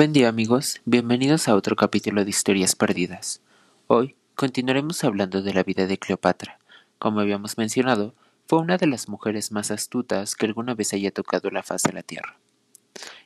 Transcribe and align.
Buen 0.00 0.14
día 0.14 0.30
amigos, 0.30 0.80
bienvenidos 0.86 1.46
a 1.46 1.54
otro 1.54 1.76
capítulo 1.76 2.24
de 2.24 2.30
Historias 2.30 2.74
Perdidas. 2.74 3.42
Hoy 3.86 4.16
continuaremos 4.34 5.04
hablando 5.04 5.42
de 5.42 5.52
la 5.52 5.62
vida 5.62 5.86
de 5.86 5.98
Cleopatra. 5.98 6.58
Como 6.98 7.20
habíamos 7.20 7.58
mencionado, 7.58 8.14
fue 8.46 8.60
una 8.60 8.78
de 8.78 8.86
las 8.86 9.10
mujeres 9.10 9.52
más 9.52 9.70
astutas 9.70 10.36
que 10.36 10.46
alguna 10.46 10.74
vez 10.74 10.94
haya 10.94 11.10
tocado 11.10 11.50
la 11.50 11.62
faz 11.62 11.82
de 11.82 11.92
la 11.92 12.02
tierra. 12.02 12.38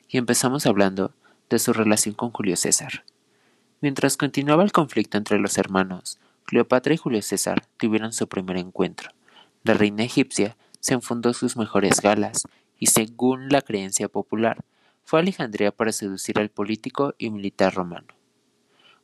Y 0.09 0.17
empezamos 0.17 0.65
hablando 0.65 1.13
de 1.49 1.59
su 1.59 1.71
relación 1.71 2.13
con 2.13 2.31
Julio 2.31 2.57
César. 2.57 3.05
Mientras 3.79 4.17
continuaba 4.17 4.65
el 4.65 4.73
conflicto 4.73 5.17
entre 5.17 5.39
los 5.39 5.57
hermanos, 5.57 6.19
Cleopatra 6.43 6.93
y 6.93 6.97
Julio 6.97 7.21
César 7.21 7.65
tuvieron 7.77 8.11
su 8.11 8.27
primer 8.27 8.57
encuentro. 8.57 9.11
La 9.63 9.75
reina 9.75 10.03
egipcia 10.03 10.57
se 10.81 10.93
enfundó 10.93 11.33
sus 11.33 11.55
mejores 11.55 12.01
galas 12.01 12.43
y, 12.77 12.87
según 12.87 13.47
la 13.47 13.61
creencia 13.61 14.09
popular, 14.09 14.65
fue 15.05 15.19
a 15.19 15.21
Alejandría 15.21 15.71
para 15.71 15.91
seducir 15.91 16.39
al 16.39 16.49
político 16.49 17.13
y 17.17 17.29
militar 17.29 17.73
romano. 17.75 18.07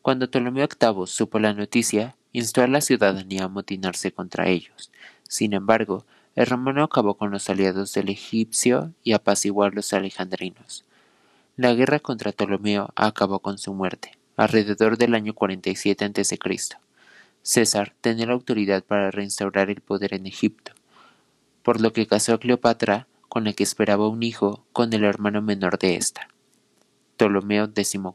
Cuando 0.02 0.30
Ptolomeo 0.30 0.68
VIII 0.68 1.06
supo 1.06 1.38
la 1.38 1.54
noticia, 1.54 2.16
instó 2.34 2.64
a 2.64 2.68
la 2.68 2.82
ciudadanía 2.82 3.44
a 3.44 3.46
amotinarse 3.46 4.12
contra 4.12 4.48
ellos. 4.48 4.92
Sin 5.30 5.54
embargo, 5.54 6.06
el 6.36 6.48
romano 6.48 6.84
acabó 6.84 7.16
con 7.16 7.30
los 7.30 7.50
aliados 7.50 7.94
del 7.94 8.10
egipcio 8.10 8.94
y 9.04 9.14
apaciguó 9.14 9.64
a 9.64 9.70
los 9.70 9.94
alejandrinos. 9.94 10.86
La 11.56 11.74
guerra 11.76 12.00
contra 12.00 12.32
Ptolomeo 12.32 12.92
acabó 12.96 13.40
con 13.40 13.60
su 13.60 13.74
muerte, 13.74 14.18
alrededor 14.38 14.98
del 14.98 15.14
año 15.14 15.36
47 15.36 16.06
a.C. 16.06 16.40
César 17.44 17.94
tenía 18.02 18.26
la 18.26 18.34
autoridad 18.34 18.84
para 18.84 19.12
reinstaurar 19.12 19.70
el 19.70 19.82
poder 19.82 20.16
en 20.16 20.26
Egipto, 20.26 20.72
por 21.62 21.80
lo 21.80 21.94
que 21.94 22.08
casó 22.08 22.34
a 22.34 22.40
Cleopatra 22.40 23.08
con 23.32 23.46
la 23.46 23.54
que 23.54 23.64
esperaba 23.64 24.10
un 24.10 24.24
hijo 24.24 24.66
con 24.74 24.92
el 24.92 25.06
hermano 25.06 25.42
menor 25.42 25.80
de 25.80 25.96
ésta, 25.96 26.28
Ptolomeo 27.16 27.72
XIV. 27.74 28.12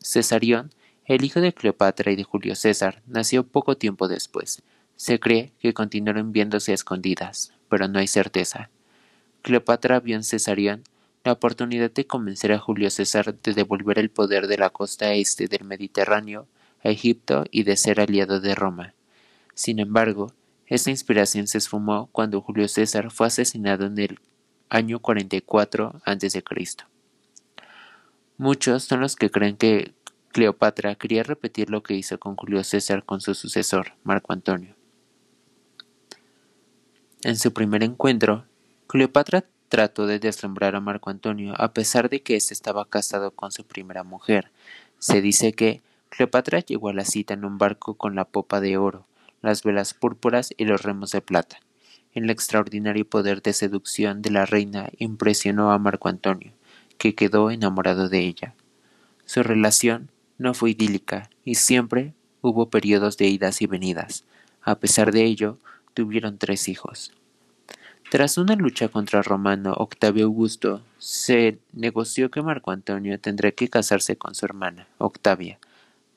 Cesarión, 0.00 0.70
el 1.04 1.26
hijo 1.26 1.42
de 1.42 1.52
Cleopatra 1.52 2.10
y 2.10 2.16
de 2.16 2.24
Julio 2.24 2.54
César, 2.54 3.02
nació 3.06 3.46
poco 3.46 3.76
tiempo 3.76 4.08
después. 4.08 4.62
Se 4.96 5.20
cree 5.20 5.52
que 5.60 5.74
continuaron 5.74 6.32
viéndose 6.32 6.72
a 6.72 6.76
escondidas, 6.76 7.52
pero 7.68 7.86
no 7.86 7.98
hay 7.98 8.06
certeza. 8.06 8.70
Cleopatra 9.42 10.00
vio 10.00 10.16
en 10.16 10.24
Cesarión 10.24 10.84
la 11.22 11.32
oportunidad 11.32 11.90
de 11.90 12.06
convencer 12.06 12.52
a 12.52 12.58
Julio 12.58 12.88
César 12.88 13.34
de 13.34 13.52
devolver 13.52 13.98
el 13.98 14.08
poder 14.08 14.46
de 14.46 14.56
la 14.56 14.70
costa 14.70 15.12
este 15.12 15.48
del 15.48 15.64
Mediterráneo 15.64 16.48
a 16.82 16.88
Egipto 16.88 17.44
y 17.50 17.64
de 17.64 17.76
ser 17.76 18.00
aliado 18.00 18.40
de 18.40 18.54
Roma. 18.54 18.94
Sin 19.52 19.80
embargo, 19.80 20.32
esta 20.68 20.90
inspiración 20.90 21.46
se 21.48 21.58
esfumó 21.58 22.08
cuando 22.12 22.42
Julio 22.42 22.68
César 22.68 23.10
fue 23.10 23.26
asesinado 23.26 23.86
en 23.86 23.98
el 23.98 24.20
año 24.68 25.00
44 25.00 26.00
a.C. 26.04 26.44
Muchos 28.36 28.84
son 28.84 29.00
los 29.00 29.16
que 29.16 29.30
creen 29.30 29.56
que 29.56 29.94
Cleopatra 30.30 30.94
quería 30.94 31.22
repetir 31.22 31.70
lo 31.70 31.82
que 31.82 31.94
hizo 31.94 32.20
con 32.20 32.36
Julio 32.36 32.62
César 32.64 33.04
con 33.04 33.20
su 33.20 33.34
sucesor, 33.34 33.94
Marco 34.04 34.32
Antonio. 34.32 34.74
En 37.22 37.36
su 37.36 37.52
primer 37.52 37.82
encuentro, 37.82 38.44
Cleopatra 38.86 39.44
trató 39.68 40.06
de 40.06 40.18
deslumbrar 40.18 40.76
a 40.76 40.80
Marco 40.80 41.10
Antonio 41.10 41.54
a 41.56 41.72
pesar 41.72 42.10
de 42.10 42.22
que 42.22 42.36
éste 42.36 42.54
estaba 42.54 42.84
casado 42.84 43.30
con 43.30 43.52
su 43.52 43.64
primera 43.64 44.04
mujer. 44.04 44.50
Se 44.98 45.20
dice 45.20 45.52
que 45.52 45.82
Cleopatra 46.10 46.60
llegó 46.60 46.90
a 46.90 46.94
la 46.94 47.04
cita 47.04 47.34
en 47.34 47.44
un 47.44 47.58
barco 47.58 47.94
con 47.94 48.14
la 48.14 48.24
popa 48.24 48.60
de 48.60 48.76
oro, 48.76 49.06
las 49.42 49.62
velas 49.62 49.94
púrpuras 49.94 50.50
y 50.56 50.64
los 50.64 50.82
remos 50.82 51.10
de 51.12 51.20
plata. 51.20 51.58
El 52.12 52.30
extraordinario 52.30 53.08
poder 53.08 53.42
de 53.42 53.52
seducción 53.52 54.22
de 54.22 54.30
la 54.30 54.46
reina 54.46 54.90
impresionó 54.98 55.72
a 55.72 55.78
Marco 55.78 56.08
Antonio, 56.08 56.52
que 56.98 57.14
quedó 57.14 57.50
enamorado 57.50 58.08
de 58.08 58.20
ella. 58.20 58.54
Su 59.24 59.42
relación 59.42 60.10
no 60.38 60.54
fue 60.54 60.70
idílica 60.70 61.30
y 61.44 61.56
siempre 61.56 62.14
hubo 62.40 62.70
periodos 62.70 63.16
de 63.16 63.28
idas 63.28 63.62
y 63.62 63.66
venidas. 63.66 64.24
A 64.62 64.76
pesar 64.76 65.12
de 65.12 65.24
ello, 65.24 65.58
tuvieron 65.94 66.38
tres 66.38 66.68
hijos. 66.68 67.12
Tras 68.10 68.38
una 68.38 68.54
lucha 68.54 68.88
contra 68.88 69.20
Romano 69.20 69.74
Octavio 69.74 70.24
Augusto, 70.24 70.82
se 70.98 71.58
negoció 71.72 72.30
que 72.30 72.40
Marco 72.40 72.70
Antonio 72.70 73.20
tendría 73.20 73.52
que 73.52 73.68
casarse 73.68 74.16
con 74.16 74.34
su 74.34 74.46
hermana, 74.46 74.86
Octavia. 74.96 75.58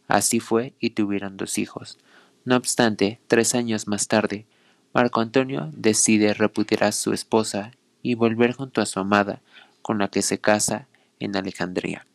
Así 0.07 0.39
fue 0.39 0.73
y 0.79 0.91
tuvieron 0.91 1.35
dos 1.35 1.57
hijos. 1.57 1.97
No 2.43 2.55
obstante, 2.55 3.19
tres 3.27 3.53
años 3.53 3.87
más 3.87 4.07
tarde, 4.07 4.45
Marco 4.93 5.21
Antonio 5.21 5.69
decide 5.73 6.33
repudiar 6.33 6.85
a 6.85 6.91
su 6.91 7.13
esposa 7.13 7.71
y 8.01 8.15
volver 8.15 8.53
junto 8.53 8.81
a 8.81 8.85
su 8.85 8.99
amada, 8.99 9.41
con 9.81 9.99
la 9.99 10.09
que 10.09 10.21
se 10.21 10.39
casa 10.39 10.87
en 11.19 11.35
Alejandría. 11.35 12.07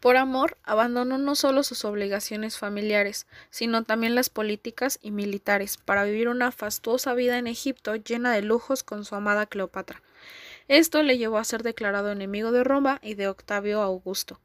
Por 0.00 0.16
amor, 0.16 0.56
abandonó 0.62 1.18
no 1.18 1.34
solo 1.34 1.62
sus 1.62 1.84
obligaciones 1.84 2.58
familiares, 2.58 3.26
sino 3.50 3.84
también 3.84 4.14
las 4.14 4.30
políticas 4.30 4.98
y 5.02 5.10
militares, 5.10 5.78
para 5.78 6.04
vivir 6.04 6.28
una 6.28 6.52
fastuosa 6.52 7.14
vida 7.14 7.38
en 7.38 7.46
Egipto 7.46 7.96
llena 7.96 8.32
de 8.32 8.42
lujos 8.42 8.82
con 8.82 9.04
su 9.04 9.14
amada 9.14 9.46
Cleopatra. 9.46 10.02
Esto 10.68 11.02
le 11.02 11.18
llevó 11.18 11.38
a 11.38 11.44
ser 11.44 11.62
declarado 11.62 12.10
enemigo 12.10 12.52
de 12.52 12.64
Roma 12.64 13.00
y 13.02 13.14
de 13.14 13.28
Octavio 13.28 13.82
Augusto. 13.82 14.40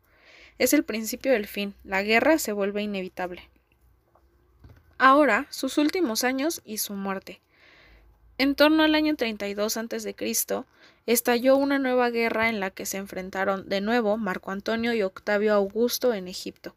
Es 0.61 0.73
el 0.73 0.83
principio 0.83 1.31
del 1.31 1.47
fin, 1.47 1.73
la 1.83 2.03
guerra 2.03 2.37
se 2.37 2.51
vuelve 2.51 2.83
inevitable. 2.83 3.49
Ahora, 4.99 5.47
sus 5.49 5.79
últimos 5.79 6.23
años 6.23 6.61
y 6.63 6.77
su 6.77 6.93
muerte. 6.93 7.41
En 8.37 8.53
torno 8.53 8.83
al 8.83 8.93
año 8.93 9.15
32 9.15 9.77
a.C., 9.77 10.15
estalló 11.07 11.55
una 11.55 11.79
nueva 11.79 12.11
guerra 12.11 12.47
en 12.47 12.59
la 12.59 12.69
que 12.69 12.85
se 12.85 12.97
enfrentaron 12.97 13.69
de 13.69 13.81
nuevo 13.81 14.17
Marco 14.17 14.51
Antonio 14.51 14.93
y 14.93 15.01
Octavio 15.01 15.55
Augusto 15.55 16.13
en 16.13 16.27
Egipto. 16.27 16.75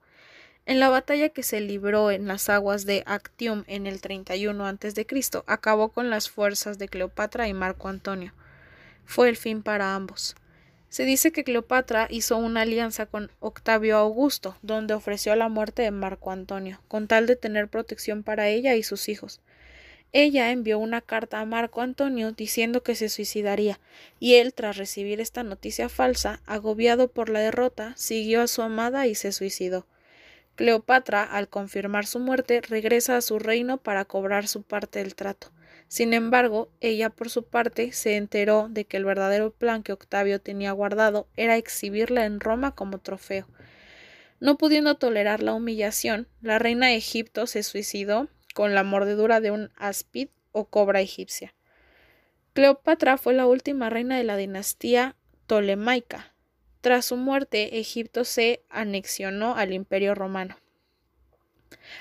En 0.65 0.81
la 0.81 0.89
batalla 0.89 1.29
que 1.29 1.43
se 1.43 1.61
libró 1.61 2.11
en 2.11 2.27
las 2.27 2.49
aguas 2.49 2.87
de 2.87 3.03
Actium 3.05 3.65
en 3.67 3.87
el 3.87 4.01
31 4.01 4.65
a.C., 4.65 5.07
acabó 5.45 5.91
con 5.91 6.09
las 6.09 6.31
fuerzas 6.31 6.79
de 6.79 6.89
Cleopatra 6.89 7.49
y 7.49 7.53
Marco 7.53 7.89
Antonio. 7.89 8.33
Fue 9.05 9.29
el 9.29 9.37
fin 9.37 9.63
para 9.63 9.95
ambos. 9.95 10.37
Se 10.95 11.05
dice 11.05 11.33
que 11.33 11.43
Cleopatra 11.43 12.07
hizo 12.09 12.37
una 12.37 12.61
alianza 12.61 13.07
con 13.07 13.29
Octavio 13.41 13.97
Augusto, 13.97 14.57
donde 14.63 14.95
ofreció 14.95 15.35
la 15.35 15.49
muerte 15.49 15.83
de 15.83 15.91
Marco 15.91 16.31
Antonio, 16.31 16.81
con 16.87 17.09
tal 17.09 17.27
de 17.27 17.35
tener 17.35 17.67
protección 17.67 18.23
para 18.23 18.47
ella 18.47 18.77
y 18.77 18.85
sus 18.85 19.09
hijos. 19.09 19.41
Ella 20.13 20.53
envió 20.53 20.79
una 20.79 21.01
carta 21.01 21.41
a 21.41 21.47
Marco 21.47 21.81
Antonio 21.81 22.31
diciendo 22.31 22.85
que 22.85 22.95
se 22.95 23.09
suicidaría, 23.09 23.81
y 24.21 24.35
él, 24.35 24.55
tras 24.55 24.77
recibir 24.77 25.21
esta 25.21 25.43
noticia 25.43 25.89
falsa, 25.89 26.41
agobiado 26.47 27.09
por 27.09 27.29
la 27.29 27.41
derrota, 27.41 27.93
siguió 27.97 28.41
a 28.41 28.47
su 28.47 28.63
amada 28.63 29.09
y 29.09 29.17
se 29.17 29.33
suicidó. 29.33 29.89
Cleopatra, 30.55 31.25
al 31.25 31.49
confirmar 31.49 32.07
su 32.07 32.21
muerte, 32.21 32.61
regresa 32.61 33.17
a 33.17 33.21
su 33.21 33.41
reino 33.41 33.79
para 33.79 34.05
cobrar 34.05 34.47
su 34.47 34.63
parte 34.63 35.01
del 35.01 35.17
trato. 35.17 35.51
Sin 35.95 36.13
embargo, 36.13 36.73
ella 36.81 37.09
por 37.09 37.31
su 37.31 37.45
parte 37.45 37.93
se 37.93 38.17
enteró 38.17 38.67
de 38.69 38.85
que 38.85 38.97
el 38.97 39.05
verdadero 39.05 39.53
plan 39.53 39.85
que 39.85 39.93
Octavio 39.93 40.41
tenía 40.41 40.73
guardado 40.73 41.29
era 41.37 41.57
exhibirla 41.57 42.25
en 42.25 42.41
Roma 42.41 42.75
como 42.75 42.99
trofeo. 42.99 43.47
No 44.41 44.59
pudiendo 44.59 44.97
tolerar 44.97 45.41
la 45.41 45.55
humillación, 45.55 46.27
la 46.43 46.59
reina 46.59 46.89
de 46.89 46.97
Egipto 46.97 47.47
se 47.47 47.63
suicidó 47.63 48.27
con 48.55 48.75
la 48.75 48.83
mordedura 48.83 49.39
de 49.39 49.53
un 49.53 49.71
áspid 49.77 50.31
o 50.51 50.65
cobra 50.65 51.01
egipcia. 51.01 51.55
Cleopatra 52.55 53.17
fue 53.17 53.33
la 53.33 53.47
última 53.47 53.89
reina 53.89 54.19
de 54.19 54.25
la 54.25 54.37
dinastía 54.37 55.15
Ptolemaica. 55.47 56.35
Tras 56.81 57.05
su 57.05 57.17
muerte, 57.17 57.79
Egipto 57.79 58.25
se 58.25 58.65
anexionó 58.69 59.55
al 59.55 59.73
imperio 59.73 60.17
romano. 60.17 60.57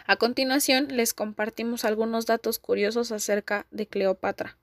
A 0.06 0.16
continuación 0.16 0.88
les 0.90 1.14
compartimos 1.14 1.86
algunos 1.86 2.26
datos 2.26 2.60
curiosos 2.60 3.12
acerca 3.12 3.66
de 3.72 3.88
Cleopatra. 3.88 4.58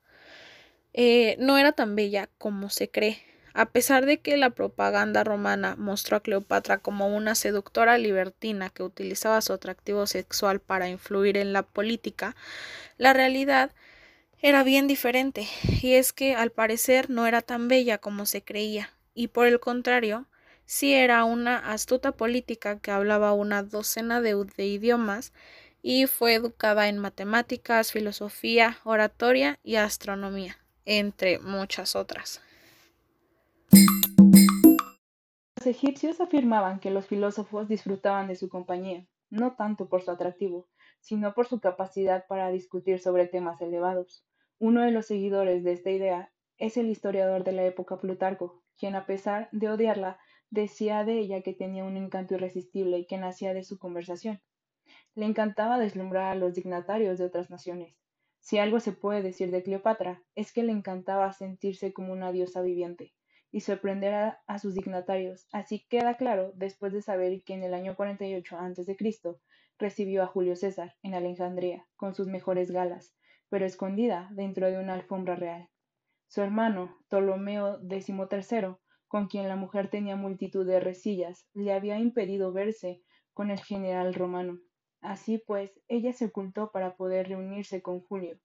Eh, 0.93 1.37
no 1.39 1.59
era 1.59 1.73
tan 1.73 1.97
bella 1.97 2.29
como 2.39 2.71
se 2.71 2.91
cree. 2.91 3.23
A 3.53 3.67
pesar 3.67 4.07
de 4.07 4.19
que 4.19 4.37
la 4.37 4.51
propaganda 4.51 5.25
romana 5.25 5.75
mostró 5.77 6.17
a 6.17 6.21
Cleopatra 6.21 6.79
como 6.79 7.15
una 7.15 7.35
seductora 7.35 7.99
libertina 7.99 8.71
que 8.71 8.85
utilizaba 8.85 9.41
su 9.41 9.53
atractivo 9.53 10.07
sexual 10.07 10.61
para 10.61 10.89
influir 10.89 11.37
en 11.37 11.53
la 11.53 11.63
política, 11.63 12.37
la 12.97 13.13
realidad 13.13 13.73
era 14.41 14.63
bien 14.63 14.87
diferente, 14.87 15.49
y 15.83 15.95
es 15.95 16.13
que 16.13 16.35
al 16.35 16.51
parecer 16.51 17.11
no 17.11 17.27
era 17.27 17.43
tan 17.43 17.69
bella 17.69 17.99
como 17.99 18.25
se 18.25 18.43
creía, 18.43 18.91
y 19.15 19.29
por 19.29 19.47
el 19.47 19.61
contrario, 19.61 20.27
sí 20.71 20.95
era 20.95 21.25
una 21.25 21.73
astuta 21.73 22.13
política 22.13 22.79
que 22.79 22.93
hablaba 22.93 23.33
una 23.33 23.65
docena 23.65 24.21
de, 24.21 24.37
idiomas 24.59 25.33
y 25.83 26.07
fue 26.07 26.35
educada 26.35 26.89
en 26.89 26.97
matemáticas, 26.97 27.91
filosofía, 27.91 28.77
oratoria 28.85 29.59
y 29.65 29.75
astronomía, 29.75 30.59
entre 30.85 31.41
muchas 31.41 31.97
otras. 31.97 32.41
Los 35.57 35.67
egipcios 35.67 36.21
afirmaban 36.21 36.79
que 36.79 36.93
los 36.93 37.09
filósofos 37.09 37.67
disfrutaban 37.67 38.29
de 38.29 38.37
su 38.37 38.49
compañía, 38.49 39.05
no 39.29 39.57
tanto 39.57 39.89
por 39.89 40.03
su 40.03 40.13
atractivo, 40.13 40.69
sino 41.01 41.35
por 41.35 41.49
su 41.49 41.59
capacidad 41.59 42.29
para 42.29 42.49
discutir 42.53 43.01
sobre 43.01 43.27
temas 43.27 43.61
elevados. 43.61 44.25
Uno 44.61 44.83
de 44.83 44.93
los 44.93 45.07
seguidores 45.07 45.65
de 45.65 45.73
esta 45.73 45.91
idea 45.91 46.33
es 46.59 46.77
el 46.77 46.89
historiador 46.91 47.43
de 47.43 47.53
la 47.53 47.65
época 47.65 47.99
Plutarco, 47.99 48.63
quien 48.79 48.95
a 48.95 49.05
pesar 49.05 49.49
de 49.51 49.69
odiarla, 49.69 50.21
decía 50.51 51.05
de 51.05 51.19
ella 51.19 51.43
que 51.43 51.55
tenía 51.55 51.85
un 51.85 51.97
encanto 51.97 52.35
irresistible 52.35 52.99
y 52.99 53.07
que 53.07 53.19
nacía 53.19 53.55
de 53.55 53.65
su 53.65 53.79
conversación. 53.79 54.41
Le 55.15 55.27
encantaba 55.27 55.79
deslumbrar 55.79 56.33
a 56.33 56.35
los 56.35 56.55
dignatarios 56.55 57.19
de 57.19 57.25
otras 57.25 57.51
naciones. 57.51 57.97
Si 58.41 58.59
algo 58.59 58.81
se 58.81 58.93
puede 58.93 59.23
decir 59.23 59.51
de 59.51 59.63
Cleopatra, 59.63 60.23
es 60.35 60.53
que 60.53 60.63
le 60.63 60.73
encantaba 60.73 61.33
sentirse 61.33 61.93
como 61.93 62.13
una 62.13 62.33
diosa 62.33 62.63
viviente 62.63 63.13
y 63.53 63.61
sorprender 63.61 64.35
a, 64.47 64.59
sus 64.59 64.75
dignatarios. 64.75 65.47
Así 65.53 65.87
queda 65.89 66.17
claro 66.17 66.53
después 66.55 66.93
de 66.93 67.03
saber 67.03 67.43
que 67.43 67.55
en 67.55 67.65
el 67.65 67.75
año 67.75 67.97
48 67.97 68.57
a.C. 68.57 68.97
recibió 69.79 70.23
a 70.23 70.27
Julio 70.27 70.57
César 70.57 70.97
en 71.03 71.15
Alejandría 71.15 71.87
con 71.97 72.15
sus 72.15 72.29
mejores 72.29 72.71
galas, 72.71 73.15
pero 73.49 73.67
escondida 73.67 74.29
dentro 74.33 74.71
de 74.71 74.79
una 74.79 74.95
alfombra 74.95 75.37
real. 75.37 75.69
Su 76.29 76.43
hermano, 76.43 76.97
Ptolomeo 77.09 77.81
XIII, 77.89 78.77
con 79.11 79.27
quien 79.27 79.49
la 79.49 79.57
mujer 79.57 79.91
tenía 79.91 80.15
multitud 80.15 80.65
de 80.65 80.79
resillas, 80.79 81.45
le 81.53 81.73
había 81.73 81.99
impedido 81.99 82.53
verse 82.53 83.03
con 83.35 83.51
el 83.51 83.59
general 83.59 84.15
romano. 84.15 84.61
Así 85.01 85.39
pues, 85.39 85.73
ella 85.89 86.13
se 86.13 86.27
ocultó 86.27 86.71
para 86.71 86.95
poder 86.95 87.27
reunirse 87.27 87.83
con 87.83 88.03
Julio. 88.03 88.39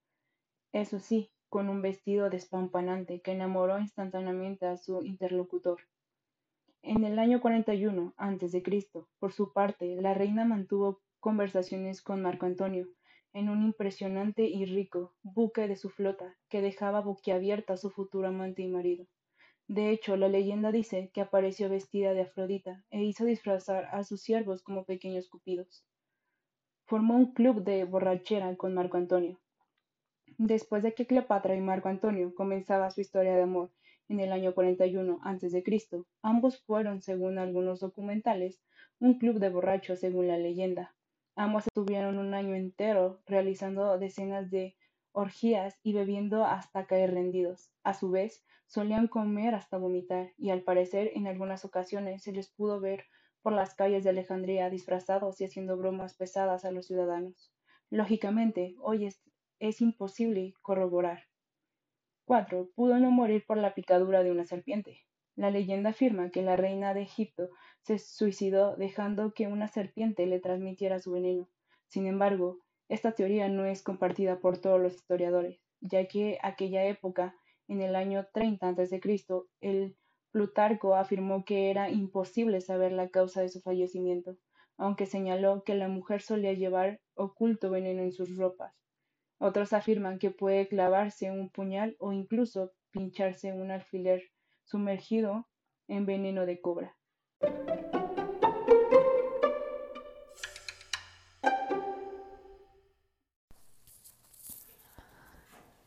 Eso 0.71 0.99
sí, 0.99 1.31
con 1.49 1.69
un 1.69 1.83
vestido 1.83 2.31
despampanante 2.31 3.21
que 3.21 3.33
enamoró 3.33 3.77
instantáneamente 3.77 4.65
a 4.65 4.77
su 4.77 5.03
interlocutor. 5.03 5.81
En 6.81 7.03
el 7.03 7.19
año 7.19 7.41
41 7.41 8.15
a.C., 8.17 8.63
por 9.19 9.33
su 9.33 9.53
parte, 9.53 10.01
la 10.01 10.15
reina 10.15 10.45
mantuvo 10.45 10.99
conversaciones 11.19 12.01
con 12.01 12.23
Marco 12.23 12.47
Antonio, 12.47 12.87
en 13.33 13.49
un 13.49 13.61
impresionante 13.61 14.45
y 14.47 14.65
rico 14.65 15.13
buque 15.21 15.67
de 15.67 15.75
su 15.75 15.91
flota 15.91 16.35
que 16.49 16.61
dejaba 16.61 17.01
boquiabierta 17.01 17.73
a 17.73 17.77
su 17.77 17.91
futuro 17.91 18.29
amante 18.29 18.63
y 18.63 18.67
marido. 18.67 19.05
De 19.67 19.91
hecho, 19.91 20.15
la 20.17 20.27
leyenda 20.27 20.71
dice 20.71 21.09
que 21.13 21.21
apareció 21.21 21.69
vestida 21.69 22.13
de 22.13 22.21
Afrodita 22.21 22.83
e 22.89 23.03
hizo 23.03 23.25
disfrazar 23.25 23.85
a 23.91 24.03
sus 24.03 24.21
siervos 24.21 24.61
como 24.61 24.85
pequeños 24.85 25.27
cupidos. 25.27 25.85
Formó 26.85 27.15
un 27.15 27.33
club 27.33 27.63
de 27.63 27.83
borrachera 27.83 28.55
con 28.55 28.73
Marco 28.73 28.97
Antonio, 28.97 29.39
Después 30.37 30.83
de 30.83 30.93
que 30.93 31.07
Cleopatra 31.07 31.55
y 31.55 31.61
Marco 31.61 31.87
Antonio 31.87 32.35
comenzaba 32.35 32.91
su 32.91 32.99
historia 32.99 33.35
de 33.35 33.43
amor 33.43 33.71
en 34.09 34.19
el 34.19 34.33
año 34.33 34.53
41 34.53 35.19
a.C., 35.23 35.63
ambos 36.21 36.61
fueron, 36.63 37.01
según 37.01 37.37
algunos 37.37 37.79
documentales, 37.79 38.61
un 38.99 39.17
club 39.17 39.39
de 39.39 39.49
borrachos 39.49 40.01
según 40.01 40.27
la 40.27 40.37
leyenda. 40.37 40.93
Ambos 41.37 41.67
estuvieron 41.67 42.17
un 42.17 42.33
año 42.33 42.53
entero 42.53 43.21
realizando 43.25 43.97
decenas 43.97 44.51
de 44.51 44.75
orgías 45.15 45.79
y 45.81 45.93
bebiendo 45.93 46.45
hasta 46.45 46.85
caer 46.85 47.13
rendidos. 47.13 47.71
A 47.83 47.93
su 47.93 48.11
vez, 48.11 48.45
solían 48.67 49.07
comer 49.07 49.55
hasta 49.55 49.77
vomitar, 49.77 50.33
y 50.37 50.51
al 50.51 50.61
parecer 50.61 51.11
en 51.15 51.27
algunas 51.27 51.65
ocasiones 51.65 52.23
se 52.23 52.31
les 52.31 52.49
pudo 52.49 52.79
ver 52.79 53.05
por 53.41 53.53
las 53.53 53.75
calles 53.75 54.03
de 54.03 54.11
Alejandría 54.11 54.69
disfrazados 54.69 55.41
y 55.41 55.45
haciendo 55.45 55.77
bromas 55.77 56.15
pesadas 56.15 56.65
a 56.65 56.71
los 56.71 56.87
ciudadanos. 56.87 57.51
Lógicamente, 57.89 58.75
hoy 58.79 59.05
es 59.05 59.21
es 59.59 59.81
imposible 59.81 60.53
corroborar. 60.61 61.23
4. 62.25 62.71
Pudo 62.75 62.99
no 62.99 63.11
morir 63.11 63.45
por 63.45 63.57
la 63.57 63.73
picadura 63.73 64.23
de 64.23 64.31
una 64.31 64.45
serpiente. 64.45 65.01
La 65.35 65.51
leyenda 65.51 65.91
afirma 65.91 66.29
que 66.29 66.41
la 66.41 66.55
reina 66.55 66.93
de 66.93 67.03
Egipto 67.03 67.49
se 67.81 67.99
suicidó 67.99 68.75
dejando 68.75 69.33
que 69.33 69.47
una 69.47 69.67
serpiente 69.67 70.25
le 70.25 70.39
transmitiera 70.39 70.99
su 70.99 71.11
veneno. 71.11 71.49
Sin 71.87 72.07
embargo, 72.07 72.59
esta 72.87 73.13
teoría 73.13 73.49
no 73.49 73.65
es 73.65 73.81
compartida 73.81 74.39
por 74.39 74.57
todos 74.59 74.79
los 74.79 74.95
historiadores, 74.95 75.59
ya 75.81 76.07
que 76.07 76.37
aquella 76.41 76.85
época, 76.85 77.35
en 77.67 77.81
el 77.81 77.95
año 77.95 78.27
30 78.33 78.69
a.C., 78.69 79.01
el 79.61 79.97
Plutarco 80.31 80.95
afirmó 80.95 81.45
que 81.45 81.71
era 81.71 81.89
imposible 81.89 82.61
saber 82.61 82.91
la 82.91 83.09
causa 83.09 83.41
de 83.41 83.49
su 83.49 83.61
fallecimiento, 83.61 84.37
aunque 84.77 85.05
señaló 85.05 85.63
que 85.63 85.75
la 85.75 85.87
mujer 85.87 86.21
solía 86.21 86.53
llevar 86.53 86.99
oculto 87.15 87.69
veneno 87.69 88.03
en 88.03 88.11
sus 88.11 88.35
ropas. 88.35 88.75
Otros 89.39 89.73
afirman 89.73 90.19
que 90.19 90.31
puede 90.31 90.67
clavarse 90.67 91.31
un 91.31 91.49
puñal 91.49 91.95
o 91.99 92.11
incluso 92.11 92.71
pincharse 92.91 93.53
un 93.53 93.71
alfiler 93.71 94.23
sumergido 94.63 95.47
en 95.87 96.05
veneno 96.05 96.45
de 96.45 96.61
cobra. 96.61 96.94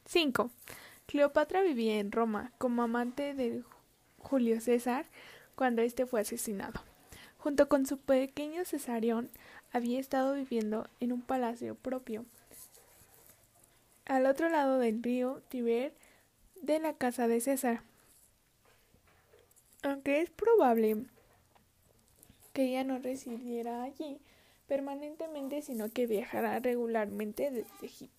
Cinco. 0.08 0.50
Cleopatra 1.04 1.60
vivía 1.60 1.98
en 1.98 2.10
Roma 2.12 2.50
como 2.56 2.80
amante 2.82 3.34
de 3.34 3.62
Julio 4.16 4.58
César 4.62 5.04
cuando 5.54 5.82
éste 5.82 6.06
fue 6.06 6.22
asesinado. 6.22 6.80
Junto 7.36 7.68
con 7.68 7.84
su 7.84 7.98
pequeño 7.98 8.64
Cesarión, 8.64 9.28
había 9.70 10.00
estado 10.00 10.32
viviendo 10.32 10.88
en 11.00 11.12
un 11.12 11.20
palacio 11.20 11.74
propio 11.74 12.24
al 14.06 14.24
otro 14.24 14.48
lado 14.48 14.78
del 14.78 15.02
río 15.02 15.42
Tiber 15.50 15.92
de 16.62 16.78
la 16.78 16.94
casa 16.94 17.28
de 17.28 17.42
César. 17.42 17.82
Aunque 19.82 20.22
es 20.22 20.30
probable 20.30 21.04
que 22.54 22.62
ella 22.62 22.82
no 22.82 22.98
residiera 22.98 23.82
allí 23.82 24.22
permanentemente, 24.68 25.60
sino 25.60 25.90
que 25.90 26.06
viajara 26.06 26.60
regularmente 26.60 27.50
desde 27.50 27.68
Egipto. 27.86 28.17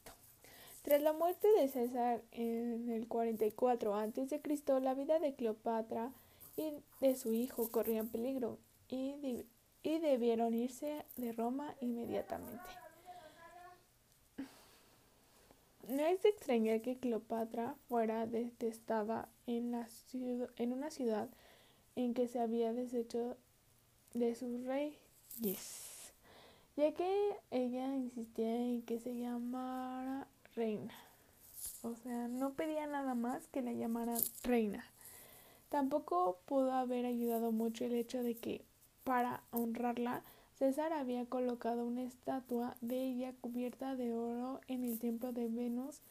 Tras 0.82 1.02
la 1.02 1.14
muerte 1.14 1.48
de 1.60 1.68
César 1.68 2.22
en 2.32 2.90
el 2.90 3.08
44 3.08 3.96
a.C., 3.96 4.42
la 4.82 4.94
vida 4.94 5.20
de 5.20 5.36
Cleopatra 5.36 6.12
y 6.56 6.74
de 7.02 7.16
su 7.16 7.34
hijo 7.34 7.70
corrían 7.70 8.08
peligro 8.08 8.58
y, 8.88 9.46
y 9.84 10.00
debieron 10.00 10.54
irse 10.54 11.06
de 11.18 11.32
Roma 11.34 11.76
inmediatamente. 11.82 12.64
No 15.90 16.06
es 16.06 16.22
de 16.22 16.30
extrañar 16.30 16.82
que 16.82 16.98
Cleopatra 16.98 17.76
fuera 17.88 18.28
detestada 18.28 19.28
en, 19.48 19.72
la 19.72 19.88
en 20.58 20.72
una 20.72 20.92
ciudad 20.92 21.30
en 21.96 22.14
que 22.14 22.28
se 22.28 22.40
había 22.40 22.74
deshecho 22.74 23.38
de 24.14 24.36
sus 24.36 24.66
reyes, 24.66 26.14
ya 26.78 26.94
que 26.94 27.36
ella 27.50 27.96
insistía 27.96 28.56
en 28.56 28.84
que 28.84 29.00
se 29.00 29.18
llamara 29.18 30.19
reina. 30.70 30.94
O 31.82 31.96
sea, 31.96 32.28
no 32.28 32.54
pedía 32.54 32.86
nada 32.86 33.16
más 33.16 33.48
que 33.48 33.64
la 33.64 33.74
llamaran 33.74 34.22
reina. 34.44 34.86
Tampoco 35.70 36.38
pudo 36.46 36.74
haber 36.74 37.06
ayudado 37.06 37.52
mucho 37.52 37.86
el 37.86 37.94
hecho 37.94 38.22
de 38.22 38.36
que, 38.36 38.62
para 39.04 39.42
honrarla, 39.52 40.22
César 40.60 40.94
había 40.94 41.26
colocado 41.26 41.86
una 41.86 42.04
estatua 42.04 42.76
de 42.82 43.02
ella 43.02 43.34
cubierta 43.42 43.96
de 43.96 44.14
oro 44.14 44.62
en 44.68 44.84
el 44.84 45.00
templo 45.00 45.32
de 45.32 45.48
Venus 45.48 46.02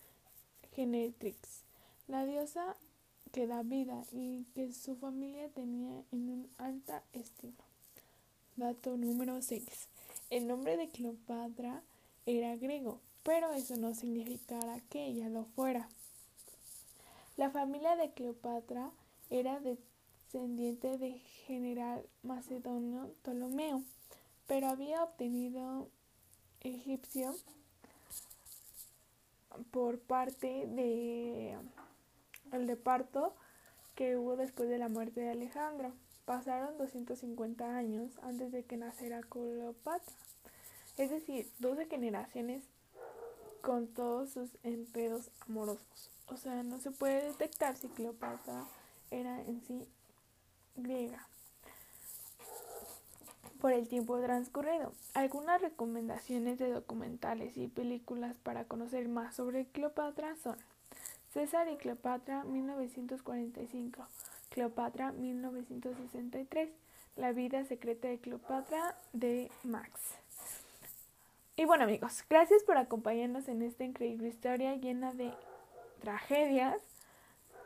Genetrix, 0.75 1.63
la 2.09 2.25
diosa 2.25 2.77
que 3.31 3.47
da 3.47 3.63
vida 3.63 4.05
y 4.11 4.45
que 4.55 4.73
su 4.73 4.97
familia 4.97 5.49
tenía 5.51 6.03
en 6.11 6.31
un 6.31 6.51
alta 6.59 7.05
estima. 7.13 7.65
Dato 8.57 8.97
número 8.97 9.41
6. 9.41 9.65
El 10.31 10.49
nombre 10.49 10.77
de 10.77 10.89
Cleopatra 10.89 11.83
era 12.27 12.57
griego, 12.57 13.01
pero 13.29 13.53
eso 13.53 13.77
no 13.77 13.95
significara 13.95 14.81
que 14.89 15.05
ella 15.05 15.29
lo 15.29 15.45
fuera. 15.45 15.87
La 17.37 17.51
familia 17.51 17.95
de 17.95 18.11
Cleopatra 18.13 18.91
era 19.29 19.61
descendiente 19.61 20.97
del 20.97 21.21
general 21.47 22.07
macedonio 22.23 23.13
Ptolomeo 23.21 23.85
pero 24.47 24.69
había 24.69 25.05
obtenido 25.05 25.89
egipcio 26.63 27.37
por 29.73 29.99
parte 29.99 30.67
de 30.67 31.55
el 32.53 32.67
de 32.67 32.77
parto 32.77 33.35
que 33.95 34.17
hubo 34.17 34.37
después 34.37 34.71
de 34.71 34.79
la 34.79 34.89
muerte 34.89 35.21
de 35.21 35.33
Alejandro. 35.33 35.93
Pasaron 36.25 36.79
250 36.79 37.77
años 37.77 38.11
antes 38.23 38.53
de 38.53 38.65
que 38.65 38.79
naciera 38.79 39.21
Cleopatra, 39.21 40.15
es 40.97 41.11
decir, 41.11 41.51
12 41.59 41.89
generaciones 41.89 42.65
con 43.61 43.87
todos 43.89 44.31
sus 44.31 44.51
enredos 44.63 45.31
amorosos. 45.41 46.11
O 46.29 46.37
sea, 46.37 46.63
no 46.63 46.79
se 46.81 46.91
puede 46.91 47.27
detectar 47.27 47.77
si 47.77 47.89
Cleopatra 47.89 48.67
era 49.11 49.41
en 49.43 49.63
sí 49.63 49.89
griega 50.77 51.27
por 53.61 53.73
el 53.73 53.89
tiempo 53.89 54.21
transcurrido. 54.21 54.93
Algunas 55.15 55.61
recomendaciones 55.61 56.59
de 56.59 56.71
documentales 56.71 57.57
y 57.57 57.69
películas 57.69 58.37
para 58.43 58.65
conocer 58.65 59.09
más 59.09 59.35
sobre 59.35 59.67
Cleopatra 59.67 60.37
son 60.37 60.57
César 61.33 61.69
y 61.69 61.77
Cleopatra 61.77 62.45
1945, 62.45 64.07
Cleopatra 64.51 65.13
1963, 65.13 66.71
La 67.17 67.33
vida 67.33 67.65
secreta 67.65 68.09
de 68.09 68.19
Cleopatra 68.19 68.97
de 69.13 69.51
Max. 69.65 70.19
Y 71.59 71.65
bueno 71.65 71.83
amigos, 71.83 72.25
gracias 72.31 72.63
por 72.63 72.77
acompañarnos 72.77 73.49
en 73.49 73.63
esta 73.63 73.83
increíble 73.83 74.29
historia 74.29 74.77
llena 74.77 75.13
de 75.13 75.33
tragedias, 76.01 76.81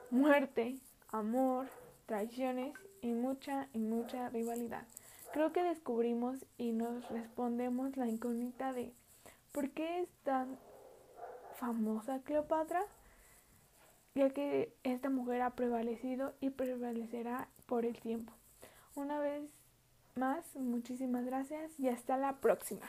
muerte, 0.09 0.79
amor, 1.09 1.69
traiciones 2.07 2.73
y 3.03 3.09
mucha 3.09 3.69
y 3.75 3.81
mucha 3.81 4.31
rivalidad. 4.31 4.87
Creo 5.35 5.53
que 5.53 5.63
descubrimos 5.63 6.47
y 6.57 6.73
nos 6.73 7.07
respondemos 7.11 7.95
la 7.99 8.07
incógnita 8.07 8.73
de 8.73 8.95
¿por 9.53 9.69
qué 9.73 10.01
es 10.01 10.09
tan 10.25 10.59
famosa 11.57 12.23
Cleopatra? 12.25 12.83
Ya 14.15 14.31
que 14.31 14.75
esta 14.85 15.11
mujer 15.11 15.43
ha 15.43 15.51
prevalecido 15.51 16.33
y 16.41 16.49
prevalecerá 16.49 17.47
por 17.67 17.85
el 17.85 18.01
tiempo. 18.01 18.33
Una 18.95 19.19
vez 19.19 19.43
más, 20.15 20.57
muchísimas 20.57 21.27
gracias 21.27 21.79
y 21.79 21.91
hasta 21.91 22.17
la 22.17 22.37
próxima. 22.37 22.87